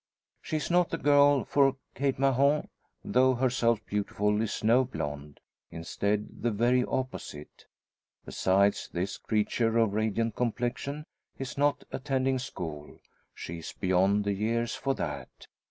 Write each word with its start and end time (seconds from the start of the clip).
She 0.41 0.57
is 0.57 0.71
not 0.71 0.89
the 0.89 0.97
girl, 0.97 1.45
for 1.45 1.77
Kate 1.93 2.17
Mahon, 2.17 2.69
though 3.05 3.35
herself 3.35 3.85
beautiful, 3.85 4.41
is 4.41 4.63
no 4.63 4.83
blonde; 4.83 5.39
instead, 5.69 6.41
the 6.41 6.49
very 6.49 6.83
opposite. 6.83 7.67
Besides, 8.25 8.89
this 8.91 9.17
creature 9.17 9.77
of 9.77 9.93
radiant 9.93 10.35
complexion 10.35 11.05
is 11.37 11.55
not 11.55 11.83
attending 11.91 12.39
school 12.39 12.97
she 13.35 13.59
is 13.59 13.73
beyond 13.73 14.23
the 14.23 14.33
years 14.33 14.73
for 14.73 14.95
that. 14.95 15.45